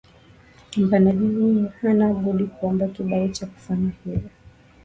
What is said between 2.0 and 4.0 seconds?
budi kuomba kibali cha kufanya